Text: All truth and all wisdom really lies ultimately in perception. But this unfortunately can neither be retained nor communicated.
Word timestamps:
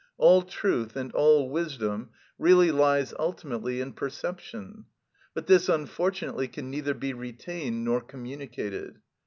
All 0.17 0.41
truth 0.41 0.95
and 0.95 1.11
all 1.11 1.47
wisdom 1.51 2.09
really 2.39 2.71
lies 2.71 3.13
ultimately 3.19 3.81
in 3.81 3.93
perception. 3.93 4.85
But 5.35 5.45
this 5.45 5.69
unfortunately 5.69 6.47
can 6.47 6.71
neither 6.71 6.95
be 6.95 7.13
retained 7.13 7.85
nor 7.85 8.01
communicated. 8.01 8.99